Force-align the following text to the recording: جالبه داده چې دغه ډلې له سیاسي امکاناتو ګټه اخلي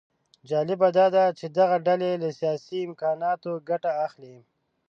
جالبه 0.49 0.89
داده 0.97 1.25
چې 1.39 1.45
دغه 1.57 1.77
ډلې 1.87 2.11
له 2.23 2.29
سیاسي 2.39 2.77
امکاناتو 2.87 3.51
ګټه 3.69 3.91
اخلي 4.05 4.37